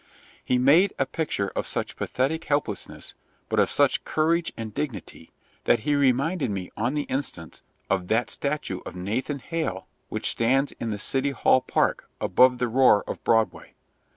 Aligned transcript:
He 0.43 0.57
made 0.57 0.93
a 0.97 1.05
picture 1.05 1.49
of 1.55 1.67
such 1.67 1.95
pathetic 1.95 2.45
helplessness, 2.45 3.13
but 3.49 3.59
of 3.59 3.69
such 3.69 4.03
courage 4.03 4.51
and 4.57 4.73
dignity, 4.73 5.29
that 5.65 5.81
he 5.81 5.93
reminded 5.93 6.49
me 6.49 6.71
on 6.75 6.95
the 6.95 7.03
instant 7.03 7.61
of 7.87 8.07
that 8.07 8.31
statue 8.31 8.79
of 8.83 8.95
Nathan 8.95 9.37
Hale 9.37 9.85
which 10.09 10.31
stands 10.31 10.71
in 10.79 10.89
the 10.89 10.97
City 10.97 11.29
Hall 11.29 11.61
Park, 11.61 12.09
above 12.19 12.57
the 12.57 12.67
roar 12.67 13.03
of 13.07 13.23
Broadway. 13.23 13.75